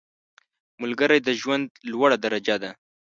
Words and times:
ملګری 0.81 1.19
د 1.23 1.29
ژوند 1.41 1.67
لوړه 1.91 2.17
درجه 2.25 2.55
ده 2.63 2.71